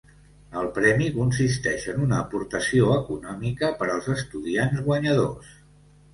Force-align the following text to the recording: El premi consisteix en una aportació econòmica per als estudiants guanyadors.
El 0.59 0.69
premi 0.77 1.09
consisteix 1.17 1.85
en 1.93 1.99
una 2.05 2.21
aportació 2.21 2.89
econòmica 2.95 3.71
per 3.83 3.91
als 3.97 4.09
estudiants 4.17 4.83
guanyadors. 4.91 5.55